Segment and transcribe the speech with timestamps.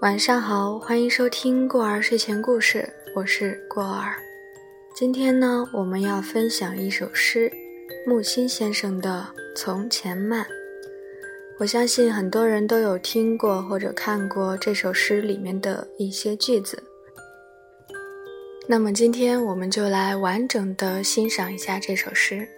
[0.00, 4.14] 晚上好，欢迎收听过儿睡前故事，我是过儿。
[4.94, 7.52] 今天呢，我们要分享一首诗，
[8.06, 10.42] 木心先生的《从前慢》。
[11.58, 16.82] 我相信很多人都有听过或者看过这首诗里面的一些句子。
[18.66, 22.48] 那么今天我们就来完整的欣赏一下这首诗，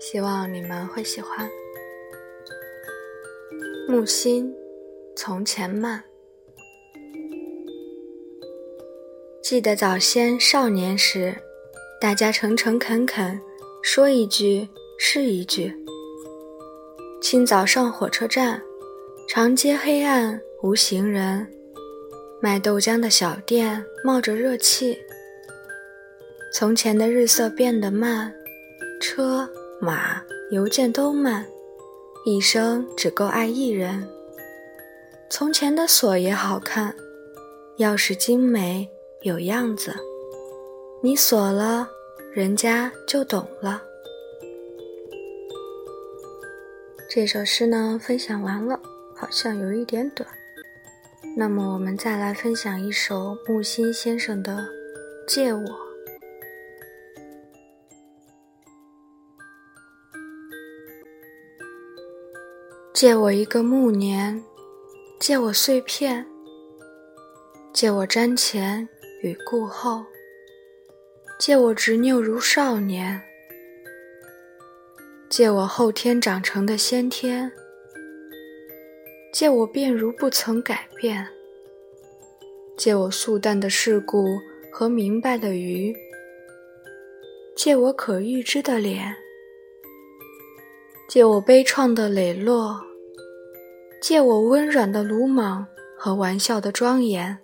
[0.00, 1.46] 希望你们会喜欢。
[3.86, 4.50] 木心，
[5.14, 6.02] 《从前慢》。
[9.50, 11.34] 记得早先少年时，
[12.00, 13.40] 大家诚诚恳恳，
[13.82, 15.74] 说一句是一句。
[17.20, 18.62] 清早上火车站，
[19.28, 21.44] 长街黑暗无行人，
[22.40, 24.96] 卖豆浆的小店冒着热气。
[26.54, 28.32] 从前的日色变得慢，
[29.00, 31.44] 车马邮件都慢，
[32.24, 34.08] 一生只够爱一人。
[35.28, 36.94] 从前的锁也好看，
[37.78, 38.88] 钥匙精美。
[39.22, 39.94] 有样子，
[41.02, 41.86] 你锁了，
[42.32, 43.82] 人家就懂了。
[47.06, 48.80] 这首诗呢，分享完了，
[49.14, 50.26] 好像有一点短。
[51.36, 54.56] 那么，我们再来分享一首木心先生的
[55.28, 55.60] 《借我》。
[62.94, 64.42] 借我一个暮年，
[65.18, 66.26] 借我碎片，
[67.70, 68.88] 借我瞻前。
[69.22, 70.04] 与顾后，
[71.38, 73.20] 借我执拗如少年；
[75.28, 77.50] 借我后天长成的先天；
[79.30, 81.22] 借我变如不曾改变；
[82.78, 84.24] 借我素淡的世故
[84.72, 85.94] 和明白的愚；
[87.54, 89.12] 借我可预知的脸；
[91.06, 92.80] 借我悲怆的磊落；
[94.00, 95.66] 借我温软的鲁莽
[95.98, 97.38] 和玩笑的庄严。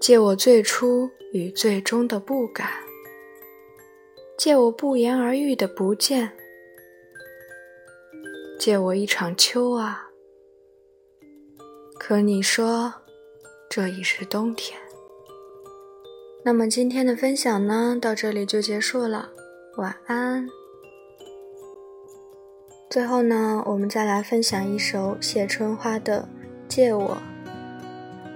[0.00, 2.70] 借我最初与最终的不敢，
[4.38, 6.32] 借我不言而喻的不见，
[8.58, 10.08] 借我一场秋啊！
[11.98, 12.94] 可你说，
[13.68, 14.78] 这已是冬天。
[16.44, 19.30] 那么今天的分享呢，到这里就结束了，
[19.76, 20.48] 晚安。
[22.88, 26.28] 最后呢，我们再来分享一首谢春花的
[26.68, 27.16] 《借我》。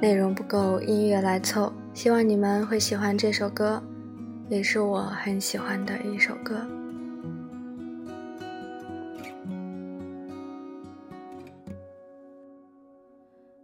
[0.02, 1.72] 内容不够，音乐来凑。
[1.94, 3.80] 希望你们会喜欢这首歌，
[4.48, 6.56] 也是我很喜欢的一首歌。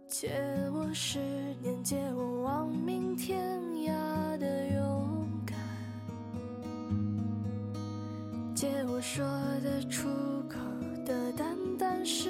[0.07, 0.29] 借
[0.73, 1.19] 我十
[1.61, 5.57] 年，借我亡命天涯的勇敢，
[8.55, 9.25] 借我说
[9.61, 10.07] 得出
[10.47, 10.55] 口
[11.05, 12.29] 的淡淡誓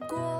[0.00, 0.35] 过。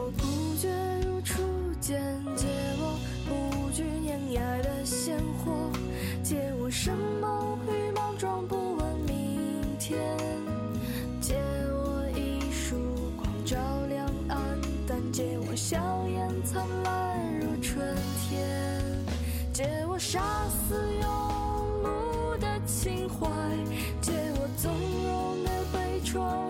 [0.00, 0.68] 我不觉
[1.04, 1.42] 如初
[1.80, 2.00] 见，
[2.36, 2.46] 借
[2.78, 2.98] 我
[3.28, 5.70] 不惧碾压的鲜活，
[6.22, 9.98] 借我生猛与莽撞，不问明天，
[11.20, 11.34] 借
[11.72, 12.76] 我一束
[13.16, 13.56] 光照
[13.88, 14.34] 亮黯
[14.86, 15.48] 淡，借我。
[15.56, 15.76] 笑
[16.08, 17.84] 颜灿烂如春
[18.30, 18.80] 天，
[19.52, 21.04] 借我杀死庸
[21.82, 23.28] 碌的情怀，
[24.00, 24.72] 借我纵
[25.04, 26.47] 容的悲怆。